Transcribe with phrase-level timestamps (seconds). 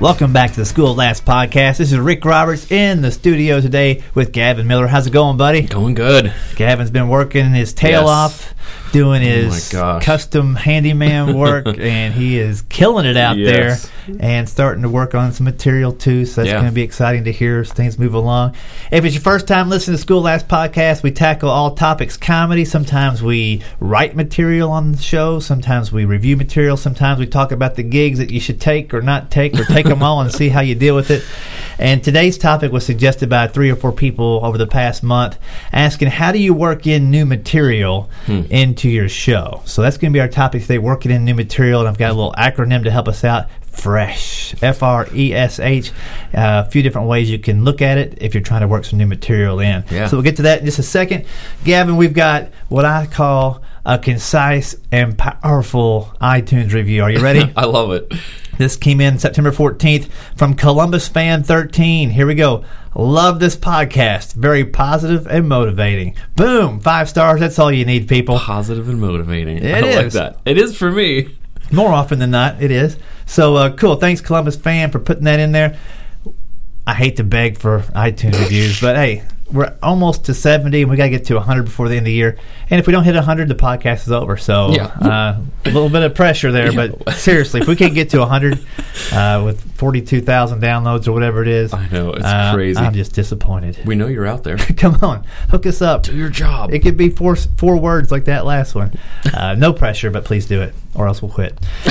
[0.00, 1.76] Welcome back to the School of Laughs podcast.
[1.76, 4.86] This is Rick Roberts in the studio today with Gavin Miller.
[4.86, 5.60] How's it going, buddy?
[5.62, 6.32] Going good.
[6.56, 8.08] Gavin's been working his tail Yes.
[8.08, 8.54] off,
[8.92, 10.04] doing oh his my gosh.
[10.04, 13.82] custom handyman work, and he is killing it out Yes.
[13.82, 16.26] there and starting to work on some material too.
[16.26, 16.56] So that's Yeah.
[16.56, 18.54] going to be exciting to hear as things move along.
[18.90, 22.16] If it's your first time listening to School of Laughs podcast, we tackle all topics
[22.16, 22.64] comedy.
[22.64, 27.76] Sometimes we write material on the show, sometimes we review material, sometimes we talk about
[27.76, 30.48] the gigs that you should take or not take, or take them all and see
[30.48, 31.24] how you deal with it.
[31.78, 35.38] And today's topic was suggested by three or four people over the past month,
[35.72, 38.42] asking how do you work in new material hmm.
[38.50, 39.62] into your show.
[39.64, 41.80] So that's going to be our topic today: working in new material.
[41.80, 43.46] And I've got a little acronym to help us out.
[43.70, 45.90] Fresh, F R E S H.
[46.34, 48.84] Uh, a few different ways you can look at it if you're trying to work
[48.84, 49.84] some new material in.
[49.90, 50.06] Yeah.
[50.08, 51.26] So we'll get to that in just a second.
[51.64, 57.02] Gavin, we've got what I call a concise and powerful iTunes review.
[57.02, 57.52] Are you ready?
[57.56, 58.12] I love it.
[58.58, 62.10] This came in September 14th from Columbus Fan 13.
[62.10, 62.64] Here we go.
[62.94, 64.34] Love this podcast.
[64.34, 66.14] Very positive and motivating.
[66.36, 66.80] Boom.
[66.80, 67.40] Five stars.
[67.40, 68.38] That's all you need, people.
[68.38, 69.58] Positive and motivating.
[69.58, 70.12] It I like is.
[70.12, 70.40] that.
[70.44, 71.36] It is for me.
[71.72, 72.98] More often than not, it is.
[73.30, 73.94] So uh, cool.
[73.94, 75.78] Thanks, Columbus Fan, for putting that in there.
[76.84, 79.22] I hate to beg for iTunes reviews, but hey,
[79.52, 82.06] we're almost to 70 and we got to get to 100 before the end of
[82.06, 82.36] the year.
[82.68, 84.36] And if we don't hit 100, the podcast is over.
[84.36, 84.86] So Yeah.
[84.86, 88.58] uh, a little bit of pressure there, but seriously, if we can't get to 100
[89.12, 92.80] uh, with 42,000 downloads or whatever it is, I know, it's uh, crazy.
[92.80, 93.78] I'm just disappointed.
[93.86, 94.56] We know you're out there.
[94.76, 96.02] Come on, hook us up.
[96.02, 96.72] Do your job.
[96.74, 98.92] It could be four four words like that last one.
[99.32, 101.56] Uh, no pressure, but please do it, or else we'll quit.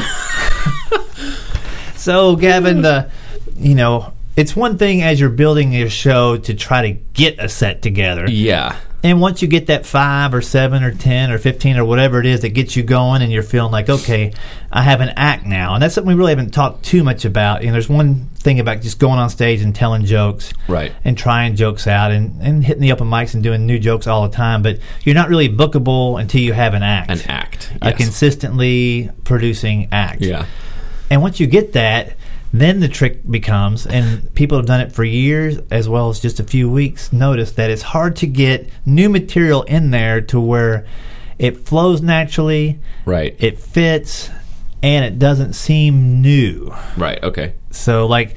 [1.99, 3.09] so, Gavin, the
[3.57, 7.49] you know, it's one thing as you're building your show to try to get a
[7.49, 8.77] set together, yeah.
[9.03, 12.25] and once you get that five or seven or ten or fifteen or whatever it
[12.25, 14.31] is that gets you going, and you're feeling like, okay,
[14.71, 17.63] I have an act now, and that's something we really haven't talked too much about.
[17.63, 20.93] And there's one thing about just going on stage and telling jokes, Right.
[21.03, 24.25] and trying jokes out and, and hitting the open mics and doing new jokes all
[24.29, 27.09] the time, but you're not really bookable until you have an act.
[27.11, 27.73] An act.
[27.81, 30.21] A consistently producing act.
[30.21, 30.45] yeah.
[31.09, 32.15] And once you get that,
[32.53, 36.39] then the trick becomes, and people have done it for years as well as just
[36.39, 40.85] a few weeks, notice that it's hard to get new material in there to where
[41.37, 43.35] it flows naturally, Right.
[43.39, 44.29] it fits,
[44.81, 46.73] and it doesn't seem new.
[46.97, 47.21] right.
[47.23, 47.53] Okay.
[47.71, 48.35] So like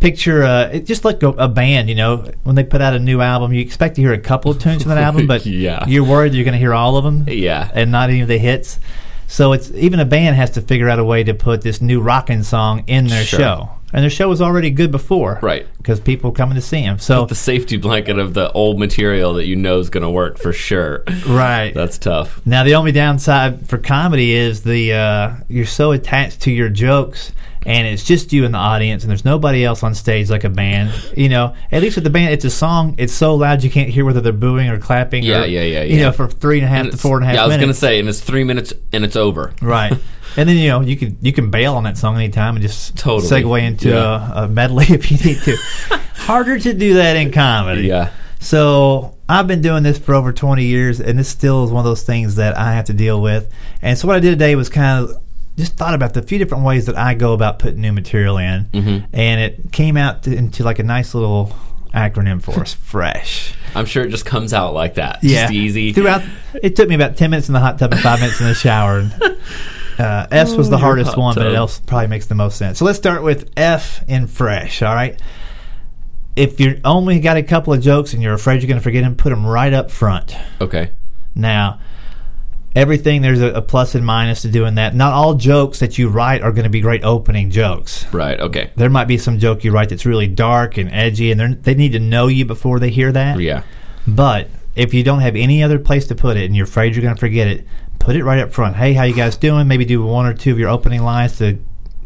[0.00, 2.98] picture uh, it just like a, a band, you know, when they put out a
[2.98, 5.84] new album, you expect to hear a couple of tunes from that album, but Yeah.
[5.86, 7.70] you're worried you're going to hear all of them Yeah.
[7.74, 8.78] and not any of the hits.
[9.26, 12.00] So it's even a band has to figure out a way to put this new
[12.00, 13.38] rockin' song in their Sure.
[13.40, 13.70] show.
[13.92, 15.38] And their show was already good before.
[15.40, 15.66] Right.
[15.78, 16.98] Because people coming to see them.
[16.98, 20.38] So the safety blanket of the old material that you know is going to work
[20.38, 21.04] for sure.
[21.26, 21.72] right.
[21.72, 22.40] That's tough.
[22.44, 27.32] Now the only downside for comedy is the uh, you're so attached to your jokes,
[27.64, 30.48] and it's just you in the audience, and there's nobody else on stage like a
[30.50, 30.92] band.
[31.16, 32.96] You know, at least with the band, it's a song.
[32.98, 35.22] It's so loud you can't hear whether they're booing or clapping.
[35.22, 37.24] Yeah, or, yeah, yeah, You know, for three and a half And to four and
[37.24, 39.52] a half yeah, I was going to say, and it's three minutes and it's over.
[39.62, 39.96] right.
[40.36, 42.96] And then you know you can you can bail on that song anytime and just
[42.96, 43.42] Totally.
[43.42, 44.32] segue into Yeah.
[44.40, 45.56] a, a medley if you need to.
[46.14, 47.82] Harder to do that in comedy.
[47.82, 48.10] Yeah.
[48.40, 51.84] So I've been doing this for over 20 years, and this still is one of
[51.84, 53.50] those things that I have to deal with.
[53.82, 55.16] And so what I did today was kind of
[55.56, 58.64] just thought about the few different ways that I go about putting new material in,
[58.66, 59.06] Mm-hmm.
[59.14, 61.56] and it came out to, into like a nice little
[61.94, 63.54] acronym for us, fresh.
[63.74, 65.20] I'm sure it just comes out like that.
[65.22, 65.92] Yeah, Just easy.
[65.92, 66.22] Throughout,
[66.62, 68.54] it took me about 10 minutes in the hot tub and five minutes in the
[68.54, 68.98] shower.
[68.98, 69.14] And,
[69.98, 71.56] uh, S was the Oh, your hardest one, but it tub.
[71.56, 72.78] else probably makes the most sense.
[72.78, 74.82] So let's start with F in fresh.
[74.82, 75.20] All right.
[76.34, 79.04] If you only got a couple of jokes and you're afraid you're going to forget
[79.04, 80.36] them, put them right up front.
[80.60, 80.90] Okay.
[81.34, 81.80] Now,
[82.74, 84.94] everything there's a, a plus and minus to doing that.
[84.94, 88.04] Not all jokes that you write are going to be great opening jokes.
[88.12, 88.38] Right.
[88.38, 88.70] Okay.
[88.76, 91.92] There might be some joke you write that's really dark and edgy, and they need
[91.92, 93.40] to know you before they hear that.
[93.40, 93.62] Yeah.
[94.06, 97.02] But if you don't have any other place to put it and you're afraid you're
[97.02, 97.66] going to forget it,
[97.98, 98.76] put it right up front.
[98.76, 99.68] Hey, how you guys doing?
[99.68, 101.58] Maybe do one or two of your opening lines to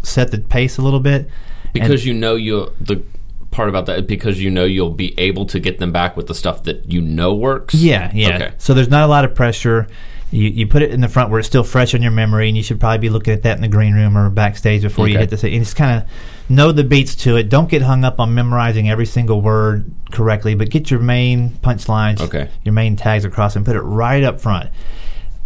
[0.02, 1.28] set the pace a little bit.
[1.72, 3.02] Because you know you the
[3.50, 6.34] part about that because you know you'll be able to get them back with the
[6.34, 7.74] stuff that you know works.
[7.74, 8.34] Yeah, yeah.
[8.36, 8.52] Okay.
[8.58, 9.86] So there's not a lot of pressure.
[10.32, 12.56] You, you put it in the front where it's still fresh on your memory, and
[12.56, 15.18] you should probably be looking at that in the green room or backstage before you
[15.18, 15.52] hit the set.
[15.52, 16.08] And just kind of
[16.48, 17.48] know the beats to it.
[17.48, 22.20] Don't get hung up on memorizing every single word correctly, but get your main punchlines,
[22.20, 22.48] Okay.
[22.64, 24.70] your main tags across, and put it right up front.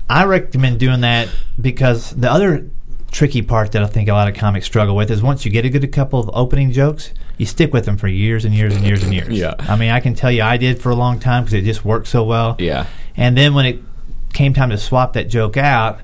[0.09, 1.29] I recommend doing that
[1.61, 2.69] because the other
[3.11, 5.65] tricky part that I think a lot of comics struggle with is once you get
[5.65, 8.85] a good couple of opening jokes, you stick with them for years and years and
[8.85, 9.29] years and years.
[9.31, 9.55] Yeah.
[9.61, 11.85] I mean, I can tell you I did for a long time because it just
[11.85, 12.57] worked so well.
[12.59, 12.87] Yeah.
[13.17, 13.81] And then when it
[14.33, 16.01] came time to swap that joke out,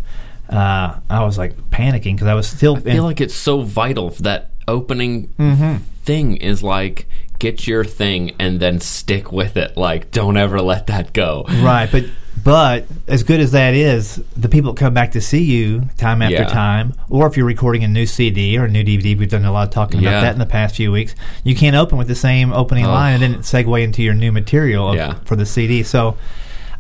[0.49, 2.77] uh, I was like panicking because I was still.
[2.77, 5.77] I feel like it's so vital that opening Mm-hmm.
[6.05, 7.07] thing is like
[7.39, 9.77] get your thing and then stick with it.
[9.77, 11.45] Like don't ever let that go.
[11.49, 12.05] right, but
[12.45, 16.23] but as good as that is, the people that come back to see you time
[16.23, 16.45] after Yeah.
[16.47, 19.53] time, or if you're recording a new CD or a new DVD, we've done a
[19.53, 20.11] lot of talking Yeah.
[20.11, 21.15] about that in the past few weeks.
[21.45, 22.91] You can't open with the same opening Oh.
[22.93, 25.15] line and then segue into your new material of, Yeah.
[25.25, 25.83] for the CD.
[25.83, 26.17] So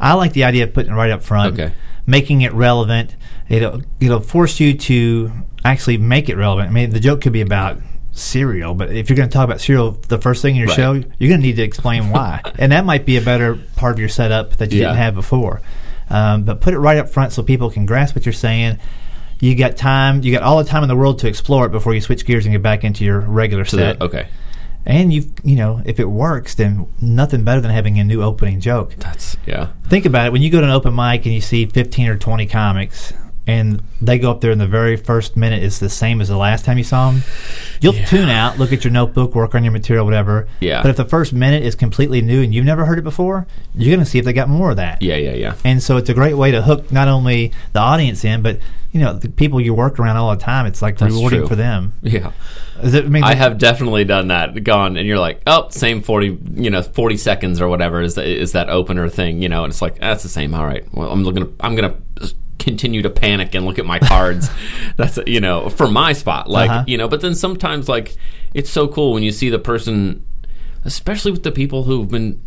[0.01, 1.73] I like the idea of putting it right up front, Okay.
[2.07, 3.15] making it relevant.
[3.49, 5.33] It'll it'll force you to
[5.65, 6.69] actually make it relevant.
[6.69, 7.79] I mean, the joke could be about
[8.13, 10.77] cereal, but if you're going to talk about cereal the first thing in your Right.
[10.77, 13.93] show, you're going to need to explain why, and that might be a better part
[13.93, 14.87] of your setup that you Yeah.
[14.89, 15.61] didn't have before.
[16.09, 18.79] Um, but put it right up front so people can grasp what you're saying.
[19.39, 20.23] You got time.
[20.23, 22.45] You got all the time in the world to explore it before you switch gears
[22.47, 23.99] and get back into your regular So set.
[24.01, 24.27] that, okay.
[24.85, 28.61] And you, you know, if it works, then nothing better than having a new opening
[28.61, 28.97] joke.
[28.99, 29.69] That's yeah.
[29.89, 30.33] Think about it.
[30.33, 33.13] When you go to an open mic and you see 15 or 20 comics,
[33.51, 36.37] and they go up there in the very first minute is the same as the
[36.37, 37.23] last time you saw them,
[37.81, 38.05] you'll Yeah.
[38.07, 40.47] tune out, look at your notebook, work on your material, whatever.
[40.61, 40.83] Yeah.
[40.83, 43.95] But if the first minute is completely new and you've never heard it before, you're
[43.95, 45.03] going to see if they got more of that.
[45.03, 45.55] Yeah, yeah, yeah.
[45.65, 48.59] And so it's a great way to hook not only the audience in, but
[48.93, 50.67] you know the people you work around all the time.
[50.67, 51.49] It's like That's rewarding true.
[51.49, 51.93] for them.
[52.03, 52.33] Yeah.
[52.83, 54.65] It, I mean, I have definitely done that.
[54.65, 58.25] Gone and you're like, oh, same forty, you know, forty seconds or whatever is the,
[58.27, 59.63] is that opener thing, you know?
[59.65, 60.55] And it's like that's the same.
[60.55, 61.55] All right, well, I'm looking.
[61.61, 61.95] I'm gonna
[62.61, 64.49] continue to panic and look at my cards.
[64.97, 66.85] that's you know for my spot, like Uh-huh.
[66.87, 67.09] you know.
[67.09, 68.15] But then sometimes like
[68.55, 70.25] it's so cool when you see the person,
[70.85, 72.41] especially with the people who've been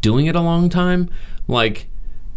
[0.00, 1.10] doing it a long time,
[1.46, 1.86] like.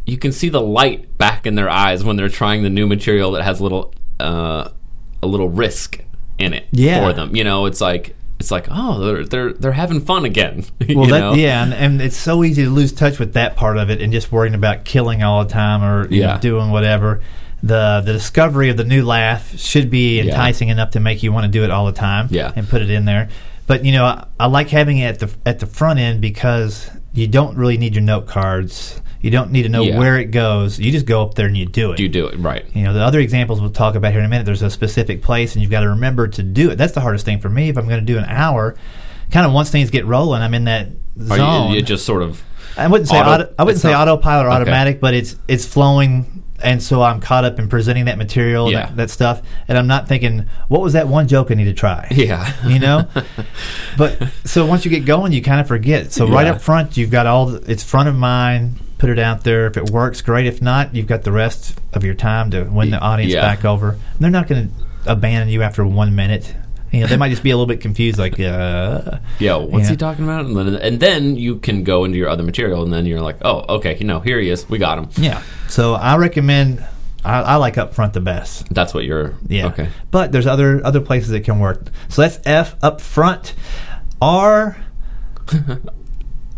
[0.04, 3.31] You can see the light back in their eyes when they're trying the new material
[3.34, 4.69] that has a little, uh,
[5.22, 6.04] a little risk
[6.39, 7.06] in it Yeah.
[7.06, 7.36] for them.
[7.36, 10.66] You know, it's like it's like oh they're they're they're having fun again.
[10.90, 13.78] Well, you that, yeah, and, and it's so easy to lose touch with that part
[13.78, 16.38] of it and just worrying about killing all the time or you know, Yeah.
[16.40, 17.22] doing whatever.
[17.64, 20.24] The the discovery of the new laugh should be Yeah.
[20.32, 22.28] enticing enough to make you want to do it all the time.
[22.32, 22.52] Yeah.
[22.56, 23.30] and put it in there.
[23.68, 26.90] But you know, I, I like having it at the at the front end because
[27.14, 29.00] you don't really need your note cards.
[29.22, 29.98] You don't need to know Yeah.
[30.00, 30.80] where it goes.
[30.80, 32.00] You just go up there and you do it.
[32.00, 32.66] You do it right.
[32.74, 35.22] You know, the other examples we'll talk about here in a minute, there's a specific
[35.22, 36.78] place and you've got to remember to do it.
[36.78, 37.70] That's the hardest thing for me.
[37.70, 38.76] If I'm going to do an hour,
[39.32, 40.88] kind of once things get rolling, I'm in that
[41.20, 41.70] zone.
[41.72, 42.44] you, you just sort of
[42.78, 44.56] I wouldn't say auto- auto, I wouldn't say not- autopilot or okay.
[44.62, 48.86] automatic, but it's it's flowing, and so I'm caught up in presenting that material, Yeah.
[48.88, 51.74] that, that stuff, and I'm not thinking, what was that one joke I need to
[51.74, 52.08] try?
[52.12, 52.52] yeah.
[52.66, 53.08] You know,
[53.98, 56.12] but so once you get going, you kind of forget.
[56.14, 58.80] So right up front, you've got all the, it's front of mind.
[59.01, 59.65] Put it out there.
[59.65, 60.45] If it works, great.
[60.45, 63.42] If not, you've got the rest of your time to win the audience Yeah.
[63.42, 63.89] back over.
[63.89, 64.68] And they're not going
[65.06, 66.53] to abandon you after one minute.
[66.92, 69.95] You know, they might just be a little bit confused, like, uh, yeah, what's he
[69.95, 70.45] talking about?
[70.45, 73.38] And then, and then you can go into your other material, and then you're like,
[73.42, 74.69] oh, okay, you know, here he is.
[74.69, 75.07] We got him.
[75.18, 75.42] yeah.
[75.68, 76.86] So I recommend.
[77.25, 78.71] I, I like up front the best.
[78.71, 79.33] That's what you're.
[79.48, 79.68] Yeah.
[79.68, 79.89] Okay.
[80.12, 81.81] But there's other other places that can work.
[82.09, 83.56] So that's F up front.
[84.21, 84.75] R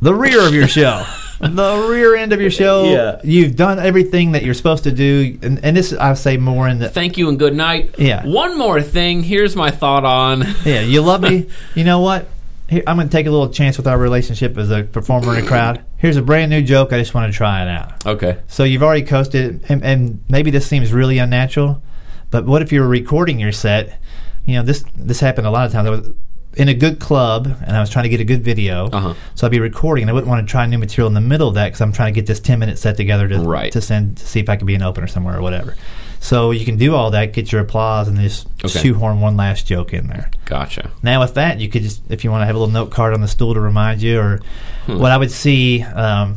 [0.02, 1.06] the rear of your show.
[1.52, 2.86] The rear end of your show.
[2.86, 3.20] Yeah.
[3.24, 5.38] You've done everything that you're supposed to do.
[5.42, 7.96] And, and this I say more in the Thank you and good night.
[7.98, 8.26] Yeah.
[8.26, 9.24] One more thing.
[9.24, 10.44] Here's my thought on.
[10.66, 11.50] Yeah, you love me.
[11.76, 12.28] You know what?
[12.70, 15.44] Here, I'm going to take a little chance with our relationship as a performer in
[15.44, 15.84] a crowd.
[15.98, 16.94] Here's a brand new joke.
[16.94, 18.06] I just want to try it out.
[18.06, 18.40] Okay.
[18.48, 21.84] So you've already coasted, and, and maybe this seems really unnatural,
[22.32, 24.00] but what if you were recording your set?
[24.46, 26.08] You know, this this happened a lot of times.
[26.56, 28.88] In a good club, and I was trying to get a good video.
[28.92, 29.14] Uh-huh.
[29.36, 31.48] So I'd be recording, and I wouldn't want to try new material in the middle
[31.48, 33.72] of that because I'm trying to get this 10 minute set together to Right.
[33.72, 35.76] to send to see if I could be an opener somewhere or whatever.
[36.20, 38.80] So you can do all that, get your applause, and just Okay.
[38.80, 40.30] shoehorn one last joke in there.
[40.46, 40.90] Gotcha.
[41.02, 43.14] Now with that, you could just if you want to have a little note card
[43.14, 44.40] on the stool to remind you, or
[44.86, 45.00] Hmm.
[45.00, 45.82] what I would see.
[45.82, 46.36] Um,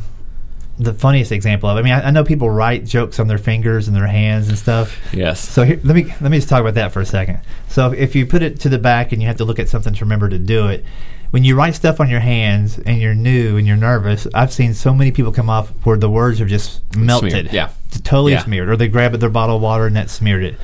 [0.79, 3.87] the funniest example of, I mean, I, I know people write jokes on their fingers
[3.87, 4.97] and their hands and stuff.
[5.13, 5.39] Yes.
[5.39, 7.39] So here, let me let me just talk about that for a second.
[7.67, 9.93] So if you put it to the back and you have to look at something
[9.93, 10.85] to remember to do it,
[11.31, 14.73] when you write stuff on your hands and you're new and you're nervous, I've seen
[14.73, 17.69] so many people come off where the words are just melted, Smeared, yeah.
[17.87, 18.43] It's totally Yeah.
[18.43, 20.55] smeared, or they grab at their bottle of water and that smeared it.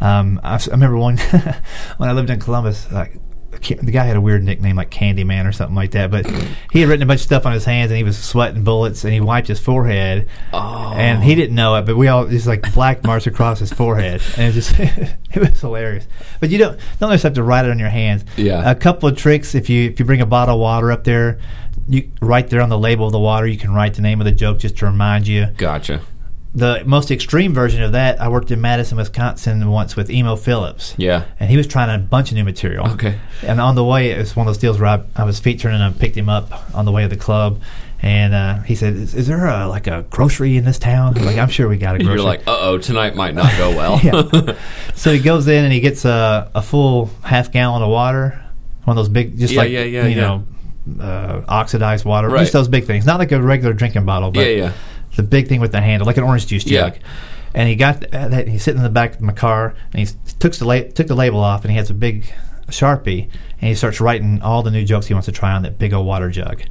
[0.00, 1.16] Um, I, I remember one
[1.96, 3.16] when I lived in Columbus, like
[3.50, 6.10] the guy had a weird nickname like Candyman or something like that.
[6.10, 6.26] But
[6.72, 9.04] he had written a bunch of stuff on his hands, and he was sweating bullets,
[9.04, 10.92] and he wiped his forehead, Oh.
[10.96, 14.22] and he didn't know it, but we all just like black marks across his forehead,
[14.36, 16.06] and it just it was hilarious.
[16.40, 18.24] But you don't don't just have to write it on your hands.
[18.36, 18.70] Yeah.
[18.70, 21.38] a couple of tricks if you if you bring a bottle of water up there,
[21.88, 24.24] you right there on the label of the water, you can write the name of
[24.24, 26.00] the joke just to remind you Gotcha.
[26.52, 30.94] The most extreme version of that, I worked in Madison, Wisconsin once with Emo Philips.
[30.96, 31.24] Yeah.
[31.38, 32.88] And he was trying a bunch of new material.
[32.92, 33.18] Okay.
[33.42, 35.74] And on the way, it was one of those deals where I, I was featuring
[35.76, 37.60] and I picked him up on the way to the club.
[38.02, 41.16] And uh, he said, is, is there a, like a grocery in this town?
[41.18, 42.14] I'm like, I'm sure we got a grocery.
[42.16, 44.56] You're like, uh oh, tonight might not go well.
[44.96, 48.42] So he goes in and he gets a, a full half gallon of water,
[48.84, 50.46] one of those big, just Yeah, like, yeah, yeah, you know,
[51.00, 52.40] uh, oxidized water, Right.
[52.40, 53.06] just those big things.
[53.06, 54.72] Not like a regular drinking bottle, but yeah, yeah.
[55.16, 56.90] The big thing with the handle, like an orange juice Yeah.
[56.90, 56.98] jug.
[57.54, 58.46] And he got th- that.
[58.48, 61.16] He's sitting in the back of my car, and he took the la- took the
[61.16, 62.32] label off, and he has a big
[62.68, 63.24] sharpie,
[63.60, 65.92] and he starts writing all the new jokes he wants to try on that big
[65.92, 66.62] old water jug.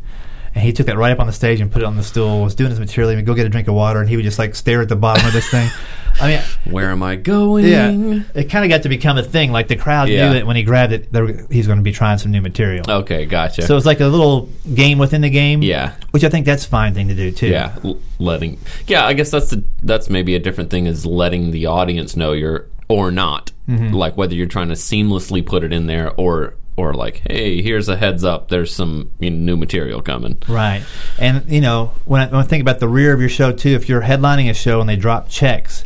[0.55, 2.41] And he took that right up on the stage and put it on the stool.
[2.41, 3.09] Was doing his material.
[3.11, 4.89] He would go get a drink of water, and he would just like stare at
[4.89, 5.69] the bottom of this thing.
[6.21, 6.41] I mean,
[6.73, 7.65] Where am I going?
[7.65, 7.89] yeah,
[8.35, 9.51] it kind of got to become a thing.
[9.51, 10.27] Like the crowd Yeah.
[10.27, 12.83] knew that when he grabbed it, were- he's going to be trying some new material.
[12.89, 13.61] Okay, gotcha.
[13.63, 15.61] So it's like a little game within the game.
[15.61, 15.93] Yeah.
[16.11, 17.47] which I think that's a fine thing to do too.
[17.47, 18.57] yeah, l- letting.
[18.87, 22.33] Yeah, I guess that's the that's maybe a different thing is letting the audience know
[22.33, 23.93] you're or not, Mm-hmm.
[23.93, 27.87] like whether you're trying to seamlessly put it in there or or like, hey, here's
[27.89, 28.47] a heads up.
[28.47, 30.37] There's some you know, new material coming.
[30.47, 30.81] Right.
[31.19, 33.71] And, you know, when I, when I think about the rear of your show, too,
[33.71, 35.83] if you're headlining a show and they drop checks,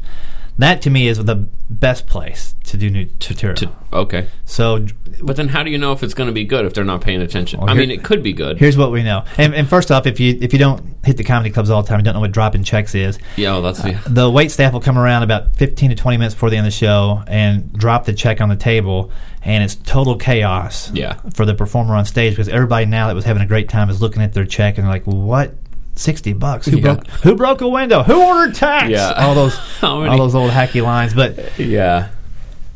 [0.58, 3.56] that to me is the best place to do new material.
[3.58, 4.86] To, okay, so
[5.22, 7.02] but then how do you know if it's going to be good if they're not
[7.02, 7.60] paying attention?
[7.60, 8.58] Well, I here- mean, it could be good.
[8.58, 9.24] here's what we know.
[9.38, 11.88] And, and first off, if you if you don't hit the comedy clubs all the
[11.90, 14.02] time you don't know what dropping checks is, yeah, oh, that's uh, yeah.
[14.08, 16.72] the wait staff will come around about 15 to 20 minutes before the end of
[16.74, 21.20] the show and drop the check on the table, and it's total chaos Yeah.
[21.34, 24.02] for the performer on stage because everybody now that was having a great time is
[24.02, 25.54] looking at their check and they're like, what?
[25.96, 26.66] 60 bucks.
[26.68, 26.82] Who Yeah.
[26.96, 28.04] broke who broke a window?
[28.04, 28.90] Who ordered tax?
[28.90, 29.12] Yeah.
[29.12, 32.10] All those all those old hacky lines, but yeah.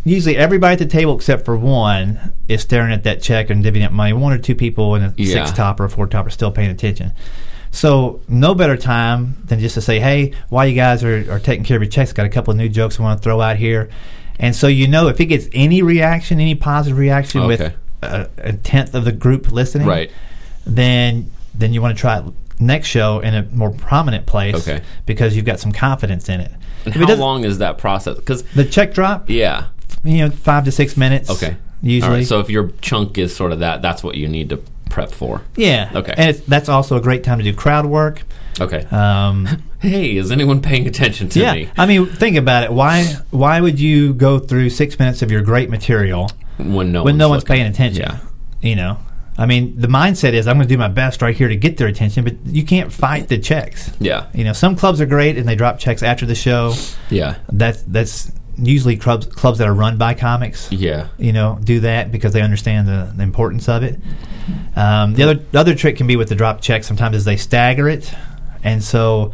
[0.04, 3.86] usually everybody at the table except for one is staring at that check and divvying
[3.86, 4.14] up money.
[4.14, 5.46] One or two people in a Yeah.
[5.46, 7.12] six top or a four top are still paying attention.
[7.72, 11.66] So no better time than just to say, "Hey, while you guys are, are taking
[11.66, 13.58] care of your checks, got a couple of new jokes I want to throw out
[13.58, 13.90] here."
[14.40, 17.48] And so you know if it gets any reaction, any positive reaction Okay.
[17.48, 20.12] with a, a tenth of the group listening, Right.
[20.66, 22.24] Then then you want to try it
[22.60, 24.82] next show in a more prominent place, Okay.
[25.06, 26.52] because you've got some confidence in it.
[26.86, 28.16] And If how doesn't- long is that process?
[28.16, 29.66] Because The check drop, yeah.
[30.04, 31.30] you know, five to six minutes.
[31.30, 31.56] Okay.
[31.84, 32.10] usually.
[32.12, 34.60] All right, so if your chunk is sort of that, that's what you need to
[34.90, 35.42] prep for.
[35.56, 35.92] Yeah.
[35.94, 36.14] Okay.
[36.18, 38.24] And it's, that's also a great time to do crowd work.
[38.60, 38.84] Okay.
[38.90, 39.48] Um,
[39.80, 41.54] hey, is anyone paying attention to yeah.
[41.54, 41.70] me?
[41.78, 42.72] I mean, think about it.
[42.74, 47.14] Why why would you go through six minutes of your great material When no when
[47.14, 47.56] one's no one's looking.
[47.58, 48.02] paying attention?
[48.02, 48.18] Yeah.
[48.62, 48.98] You know.
[49.38, 51.78] I mean, the mindset is I'm going to do my best right here to get
[51.78, 53.92] their attention, but you can't fight the checks.
[54.00, 54.28] Yeah.
[54.34, 56.74] You know, some clubs are great and they drop checks after the show.
[57.10, 57.38] Yeah.
[57.52, 60.72] That's that's usually clubs clubs that are run by comics.
[60.72, 61.10] Yeah.
[61.18, 64.00] you know, do that because they understand the, the importance of it.
[64.76, 66.84] Um, the other the other trick can be with the drop check.
[66.84, 68.12] Sometimes is they stagger it,
[68.64, 69.34] and so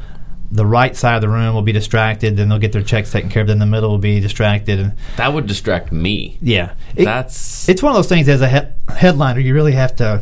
[0.51, 2.37] the right side of the room will be distracted.
[2.37, 3.47] Then they'll get their checks taken care of.
[3.47, 6.37] Then the middle will be distracted, and That would distract me.
[6.41, 8.27] yeah, It- That's it's one of those things.
[8.29, 10.21] As a he- headliner, you really have to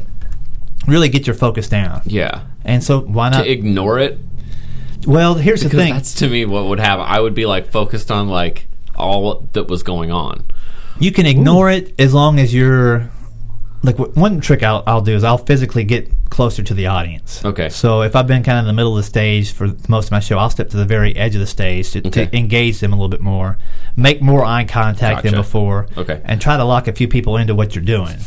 [0.88, 2.02] really get your focus down.
[2.06, 2.42] yeah.
[2.64, 3.44] And so why not?
[3.44, 4.20] To ignore it
[5.08, 7.06] well, here's the thing: that's to me what would happen.
[7.08, 10.44] I would be like focused on like all that was going on.
[11.00, 13.10] You can ignore it as long as you're
[13.84, 17.44] like one trick I'll, I'll do is I'll physically get closer to the audience.
[17.44, 17.68] Okay.
[17.70, 20.12] So if I've been kind of in the middle of the stage for most of
[20.12, 22.28] my show, I'll step to the very edge of the stage to, Okay.
[22.28, 23.58] to engage them a little bit more,
[23.96, 26.22] make more eye contact than before, Okay.
[26.24, 28.18] and try to lock a few people into what you're doing.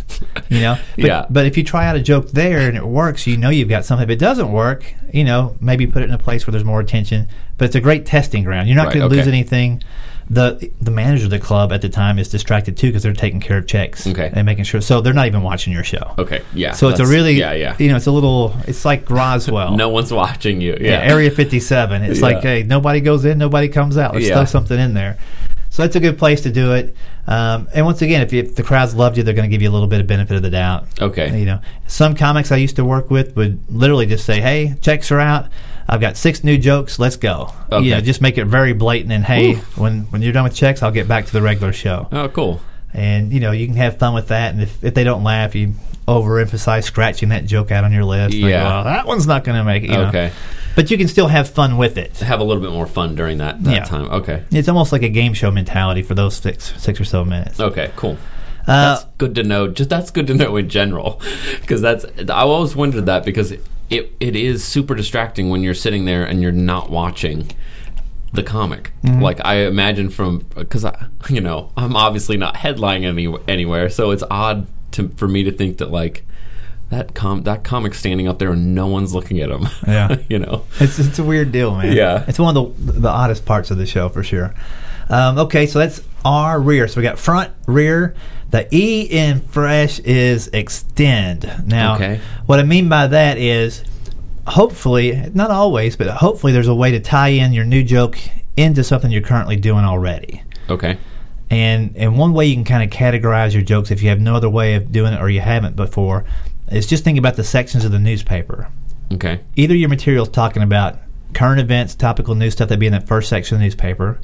[0.49, 0.79] You know.
[0.97, 1.27] But, Yeah.
[1.31, 3.85] But if you try out a joke there and it works, you know you've got
[3.85, 4.05] something.
[4.05, 6.81] If it doesn't work, you know maybe put it in a place where there's more
[6.81, 7.29] attention.
[7.57, 8.69] But it's a great testing ground.
[8.69, 9.83] You're not Right, going to lose anything
[10.31, 13.41] the the manager of the club at the time is distracted too because they're taking
[13.41, 14.31] care of checks Okay.
[14.33, 16.43] and making sure so they're not even watching your show Okay.
[16.55, 16.73] Yeah.
[16.73, 17.77] so it's a really yeah yeah.
[17.79, 20.79] you know it's a little it's like Roswell No one's watching you.
[20.81, 21.13] yeah, Yeah.
[21.13, 22.27] Area 57 it's Yeah.
[22.27, 24.35] like hey nobody goes in nobody comes out let's Yeah.
[24.37, 25.19] stuff something in there
[25.69, 28.55] so that's a good place to do it um, and once again if, you, if
[28.55, 30.43] the crowd's loved you they're going to give you a little bit of benefit of
[30.43, 31.39] the doubt Okay.
[31.39, 35.11] you know some comics I used to work with would literally just say hey checks
[35.13, 35.49] are out
[35.89, 36.99] I've got six new jokes.
[36.99, 37.53] Let's go.
[37.71, 37.85] Okay.
[37.85, 39.13] You know, just make it very blatant.
[39.13, 39.77] And hey, Oof.
[39.79, 42.61] when when you're done with checks, I'll get back to the regular show Oh, cool.
[42.93, 44.53] and you know you can have fun with that.
[44.55, 45.75] And if, if they don't laugh, you
[46.09, 48.35] overemphasize scratching that joke out on your list.
[48.35, 48.65] Like, Yeah.
[48.65, 49.91] well, that one's not going to make it.
[49.91, 50.09] You know?
[50.09, 50.33] Okay.
[50.77, 52.19] but you can still have fun with it.
[52.19, 53.85] Have a little bit more fun during that, that Yeah.
[53.85, 54.11] time.
[54.11, 54.43] Okay.
[54.51, 57.61] It's almost like a game show mentality for those six six or so minutes.
[57.61, 57.91] Okay.
[57.97, 58.19] Cool.
[58.67, 59.69] Uh, That's good to know.
[59.69, 61.21] Just that's good to know in general,
[61.61, 63.53] because that's I always wondered that because
[63.91, 67.51] it it is super distracting when you're sitting there and you're not watching
[68.33, 68.93] the comic.
[69.03, 69.23] Mm-hmm.
[69.23, 74.11] Like I imagine from because I you know I'm obviously not headlining any anywhere, so
[74.11, 76.25] it's odd to for me to think that like
[76.91, 79.67] that com that comic standing up there and no one's looking at him.
[79.87, 80.17] Yeah.
[80.29, 80.65] you know.
[80.81, 81.97] It's it's a weird deal, man.
[81.97, 82.25] Yeah.
[82.27, 84.55] it's one of the the oddest parts of the show for sure.
[85.09, 86.89] Um, okay, so that's our rear.
[86.89, 88.15] So we got front, rear.
[88.51, 91.51] The E in fresh is extend.
[91.67, 92.21] Now, Okay.
[92.47, 93.83] what I mean by that is,
[94.47, 98.19] hopefully, not always, but hopefully, there's a way to tie in your new joke
[98.57, 100.43] into something you're currently doing already.
[100.71, 100.99] Okay.
[101.51, 104.35] And and one way you can kind of categorize your jokes if you have no
[104.35, 106.25] other way of doing it or you haven't before
[106.71, 108.69] is just think about the sections of the newspaper
[109.13, 109.41] Okay.
[109.55, 110.99] either your material is talking about
[111.35, 114.19] current events, topical news stuff that'd be in that first section of the newspaper.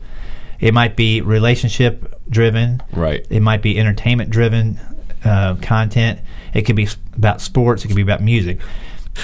[0.61, 2.83] It might be relationship driven.
[2.93, 3.27] Right.
[3.31, 4.79] It might be entertainment driven
[5.25, 6.21] uh, content.
[6.55, 7.85] It could be about sports.
[7.85, 8.61] It could be about music.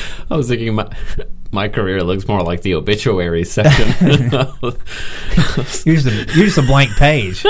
[0.30, 0.90] I was thinking my
[1.52, 3.88] my career looks more like the obituary section.
[5.84, 7.44] You're just a, you're just a blank page.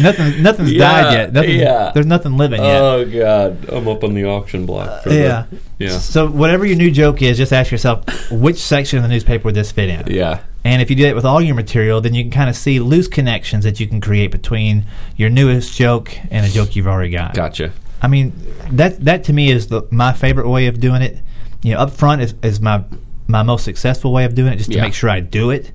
[0.00, 1.32] Nothing nothing's Yeah, died yet.
[1.32, 1.90] Nothing, yeah.
[1.92, 2.82] There's nothing living yet.
[2.82, 5.04] oh god, I'm up on the auction block.
[5.06, 5.46] Yeah.
[5.50, 5.98] The, yeah.
[5.98, 9.54] So whatever your new joke is, just ask yourself which section of the newspaper would
[9.54, 10.06] this fit in.
[10.14, 10.40] Yeah.
[10.64, 12.80] And if you do that with all your material, then you can kind of see
[12.80, 17.10] loose connections that you can create between your newest joke and a joke you've already
[17.10, 17.34] got.
[17.34, 17.72] Gotcha.
[18.00, 18.32] I mean,
[18.70, 21.18] that that to me is the, my favorite way of doing it.
[21.64, 22.84] You know, up front is, is my
[23.26, 24.82] my most successful way of doing it, just to Yeah.
[24.82, 25.72] make sure I do it.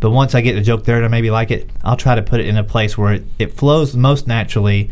[0.00, 2.22] But once I get the joke there and I maybe like it, I'll try to
[2.22, 4.90] put it in a place where it, it flows most naturally.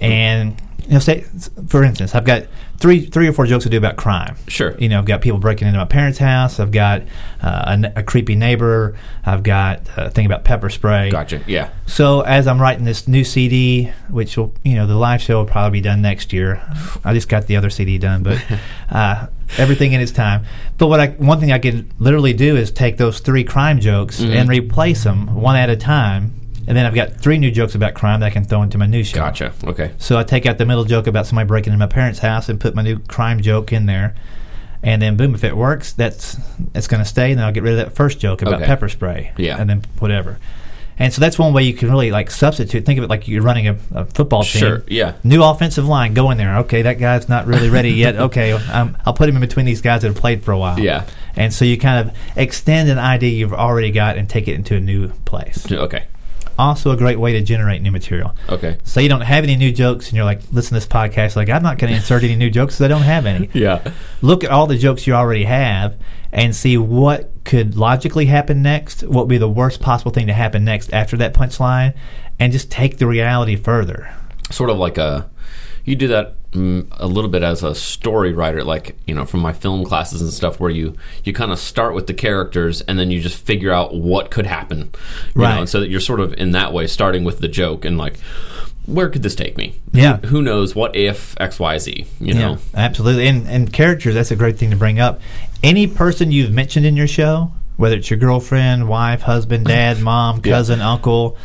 [0.00, 1.24] And you know, say
[1.68, 2.44] for instance, I've got
[2.78, 4.36] three three or four jokes to do about crime.
[4.48, 4.76] Sure.
[4.78, 6.60] You know, I've got people breaking into my parents' house.
[6.60, 7.02] I've got
[7.42, 8.96] uh, a, a creepy neighbor.
[9.24, 11.10] I've got a thing about pepper spray.
[11.10, 11.42] Gotcha.
[11.46, 11.70] Yeah.
[11.86, 15.46] So as I'm writing this new CD, which will, you know, the live show will
[15.46, 16.60] probably be done next year.
[17.04, 18.44] I just got the other CD done, but
[18.90, 19.26] uh,
[19.56, 20.44] everything in its time.
[20.76, 24.20] But what I one thing I could literally do is take those three crime jokes
[24.20, 24.32] Mm-hmm.
[24.32, 26.34] and replace them one at a time,
[26.66, 28.86] and then I've got three new jokes about crime that I can throw into my
[28.86, 29.16] new show.
[29.16, 29.52] Gotcha.
[29.64, 29.92] Okay.
[29.98, 32.60] So I take out the middle joke about somebody breaking into my parents' house and
[32.60, 34.14] put my new crime joke in there.
[34.82, 36.36] And then boom, if it works, that's
[36.74, 37.30] it's going to stay.
[37.30, 38.66] And then I'll get rid of that first joke about Okay.
[38.66, 39.32] pepper spray.
[39.38, 39.56] Yeah.
[39.58, 40.38] And then whatever.
[40.96, 42.84] And so that's one way you can really like substitute.
[42.86, 44.60] Think of it like you're running a, a football team.
[44.60, 44.82] Sure.
[44.86, 45.14] Yeah.
[45.24, 46.58] New offensive line, go in there.
[46.58, 48.14] Okay, that guy's not really ready yet.
[48.24, 50.78] Okay, um, I'll put him in between these guys that have played for a while.
[50.78, 51.04] Yeah.
[51.34, 54.76] And so you kind of extend an idea you've already got and take it into
[54.76, 55.70] a new place.
[55.70, 56.04] Okay.
[56.58, 58.34] Also, a great way to generate new material.
[58.48, 58.78] Okay.
[58.84, 61.36] So you don't have any new jokes, and you're like, listen to this podcast.
[61.36, 63.50] Like, I'm not going to insert any new jokes because I don't have any.
[63.54, 63.92] Yeah.
[64.20, 65.96] Look at all the jokes you already have
[66.32, 69.02] and see what could logically happen next.
[69.02, 71.94] What would be the worst possible thing to happen next after that punchline,
[72.38, 74.12] and just take the reality further.
[74.50, 75.30] Sort of like a.
[75.84, 79.40] You do that mm, a little bit as a story writer, like you know, from
[79.40, 82.98] my film classes and stuff, where you you kind of start with the characters and
[82.98, 84.90] then you just figure out what could happen,
[85.34, 85.54] you Right.
[85.54, 87.98] Know, and so that you're sort of in that way starting with the joke and
[87.98, 88.18] like,
[88.86, 89.74] where could this take me?
[89.92, 90.18] Yeah.
[90.18, 90.74] Who knows?
[90.74, 92.06] What if X Y Z?
[92.20, 92.50] You know.
[92.52, 93.26] Yeah, absolutely.
[93.28, 95.20] And and characters, that's a great thing to bring up.
[95.62, 100.36] Any person you've mentioned in your show, whether it's your girlfriend, wife, husband, dad, mom,
[100.44, 100.52] Yeah.
[100.54, 101.36] cousin, uncle,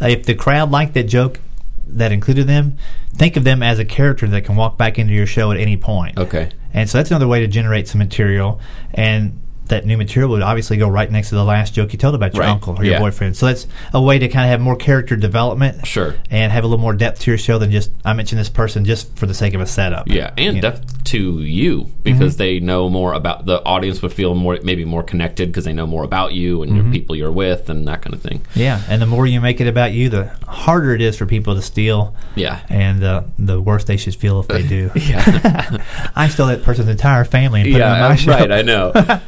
[0.00, 1.40] uh, if the crowd liked that joke
[1.86, 2.76] that included them,
[3.14, 5.76] think of them as a character that can walk back into your show at any
[5.76, 6.18] point.
[6.18, 6.50] Okay.
[6.72, 8.60] And so that's another way to generate some material.
[8.94, 12.14] And that new material would obviously go right next to the last joke you told
[12.14, 12.50] about your Right.
[12.50, 12.98] uncle or your Yeah.
[12.98, 13.36] boyfriend.
[13.36, 15.86] So that's a way to kind of have more character development.
[15.86, 16.14] Sure.
[16.30, 18.84] And have a little more depth to your show than just, I mentioned this person
[18.84, 20.08] just for the sake of a setup.
[20.08, 20.70] Yeah, and You know?
[20.70, 25.02] depth to you because they know more about the audience would feel more maybe more
[25.02, 28.14] connected because they know more about you and your people you're with and that kind
[28.14, 28.40] of thing.
[28.54, 31.54] Yeah, and the more you make it about you, the harder it is for people
[31.54, 32.58] to steal, Yeah.
[32.68, 34.90] and uh, the worse they should feel if they do.
[34.94, 35.78] Yeah.
[36.16, 38.32] I stole that person's entire family and put it on my yeah, show.
[38.32, 38.92] right, I know.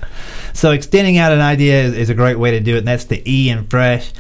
[0.53, 3.05] So extending out an idea is, is a great way to do it, and that's
[3.05, 4.13] the E in fresh.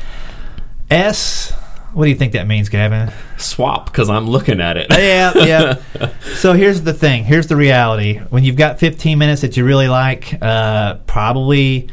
[0.91, 1.51] S,
[1.93, 3.13] what do you think that means, Gavin?
[3.39, 4.87] Swap because I'm looking at it.
[4.91, 6.11] yeah, yeah.
[6.35, 7.25] So here's the thing.
[7.25, 8.19] Here's the reality.
[8.19, 11.89] When you've got 15 minutes that you really like, uh, probably,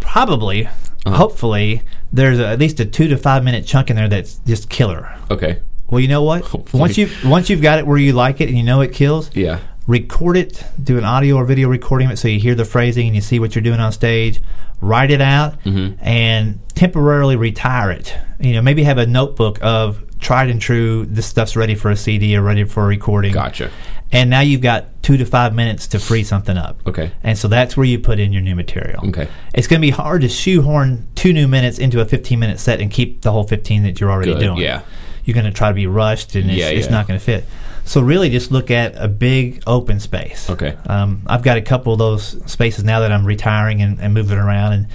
[0.00, 1.10] probably, Uh-huh.
[1.16, 4.68] hopefully, there's a, at least a two to five minute chunk in there that's just
[4.68, 5.14] killer.
[5.30, 5.60] Okay.
[5.88, 6.42] Well, you know what?
[6.44, 6.80] Hopefully.
[6.80, 9.34] Once you once you've got it where you like it and you know it kills,
[9.34, 9.60] Yeah.
[9.88, 13.06] Record it, do an audio or video recording of it so you hear the phrasing
[13.08, 14.40] and you see what you're doing on stage.
[14.80, 15.96] Write it out Mm-hmm.
[16.06, 18.14] and temporarily retire it.
[18.38, 21.04] You know, maybe have a notebook of tried and true.
[21.06, 23.32] This stuff's ready for a CD or ready for a recording.
[23.32, 23.72] Gotcha.
[24.12, 26.80] And now you've got two to five minutes to free something up.
[26.86, 27.10] Okay.
[27.22, 29.08] And so that's where you put in your new material.
[29.08, 29.28] Okay.
[29.52, 32.80] It's going to be hard to shoehorn two new minutes into a 15 minute set
[32.80, 34.40] and keep the whole 15 that you're already Good.
[34.40, 34.58] doing.
[34.58, 34.82] Yeah.
[35.24, 37.44] you're going to try to be rushed and it's, Yeah, it's not going to fit.
[37.88, 40.50] So really, just look at a big open space.
[40.50, 40.76] Okay.
[40.86, 44.36] Um, I've got a couple of those spaces now that I'm retiring and, and moving
[44.36, 44.86] around, and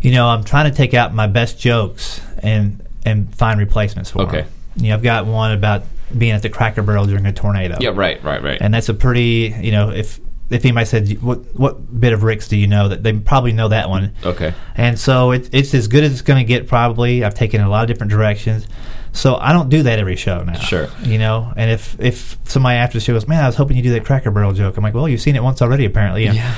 [0.00, 4.18] you know, I'm trying to take out my best jokes and and find replacements for
[4.18, 4.28] them.
[4.28, 4.40] Okay.
[4.40, 4.50] them.
[4.76, 5.84] You know, I've got one about
[6.18, 7.76] being at the Cracker Barrel during a tornado.
[7.80, 8.58] Yeah, right, right, right.
[8.60, 10.18] And that's a pretty, you know, if
[10.50, 13.68] if anybody said what what bit of Rick's do you know, that they probably know
[13.68, 14.12] that one.
[14.24, 14.54] okay.
[14.74, 16.68] And so it, it's as good as it's going to get.
[16.68, 18.66] Probably, I've taken it a lot of different directions.
[19.12, 20.58] So I don't do that every show now.
[20.58, 20.88] Sure.
[21.02, 23.82] You know, and if if somebody after the show goes, "Man, I was hoping you
[23.82, 26.54] do that Cracker Barrel joke," I'm like, "Well, you've seen it once already, apparently." Yeah.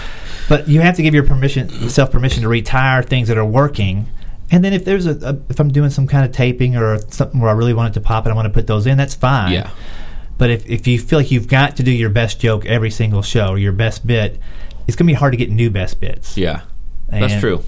[0.48, 4.06] But you have to give your permission, self permission, to retire things that are working.
[4.50, 7.40] And then if there's a, a if I'm doing some kind of taping or something
[7.40, 9.14] where I really want it to pop and I want to put those in, that's
[9.14, 9.52] fine.
[9.52, 9.70] Yeah.
[10.38, 13.22] But if, if you feel like you've got to do your best joke every single
[13.22, 14.38] show or your best bit,
[14.86, 16.36] it's going to be hard to get new best bits.
[16.36, 16.62] Yeah.
[17.08, 17.62] That's true.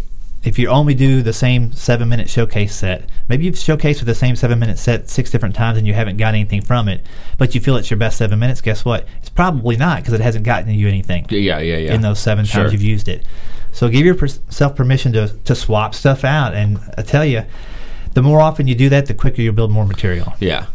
[0.44, 4.14] If you only do the same seven minute showcase set, maybe you've showcased with the
[4.14, 7.04] same seven minute set six different times and you haven't got anything from it,
[7.38, 9.06] but you feel it's your best seven minutes, guess what?
[9.18, 11.94] It's probably not because it hasn't gotten you anything Yeah, yeah, yeah.
[11.94, 12.62] in those seven Sure.
[12.62, 13.26] times you've used it.
[13.72, 16.54] So give yourself permission to, to swap stuff out.
[16.54, 17.44] And I tell you,
[18.14, 20.34] the more often you do that, the quicker you'll build more material.
[20.40, 20.66] Yeah.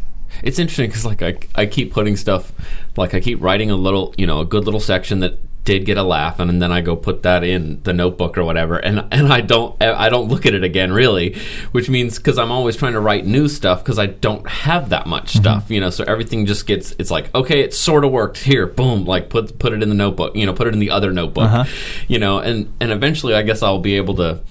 [0.44, 2.52] It's interesting because like I, I keep putting stuff
[2.98, 5.98] like I keep writing a little you know a good little section that did get
[5.98, 9.32] a laugh and then I go put that in the notebook or whatever and and
[9.32, 11.38] I don't I don't look at it again really
[11.72, 15.08] which means because I'm always trying to write new stuff because I don't have that
[15.08, 18.40] much stuff you know so everything just gets it's like okay it sort of worked
[18.40, 20.90] here boom like put put it in the notebook you know put it in the
[20.92, 21.64] other notebook Uh-huh.
[22.10, 24.42] you know and and eventually I guess I'll be able to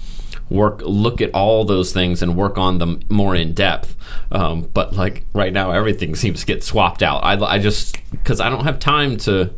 [0.49, 3.95] work look at all those things and work on them more in depth
[4.31, 8.39] um, but like right now everything seems to get swapped out i, I just because
[8.39, 9.51] i don't have time to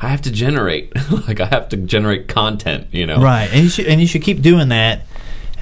[0.00, 0.92] i have to generate
[1.28, 4.22] like i have to generate content you know Right, and you should and you should
[4.22, 5.02] keep doing that